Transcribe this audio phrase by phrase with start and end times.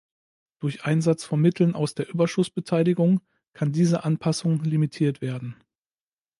[0.59, 3.21] Durch Einsatz von Mitteln aus der Überschussbeteiligung
[3.53, 5.55] kann diese Anpassung limitiert werden.